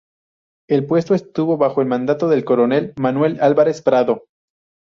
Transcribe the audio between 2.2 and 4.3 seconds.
del coronel Manuel Álvarez Prado.